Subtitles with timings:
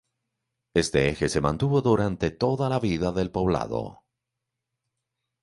[0.73, 4.03] Este eje se mantuvo durante toda la vida del poblado.